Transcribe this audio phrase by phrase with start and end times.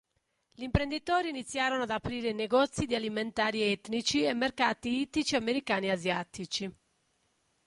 [0.53, 6.73] Gli imprenditori iniziarono ad aprire negozi di alimentari etnici e mercati ittici americani asiatici.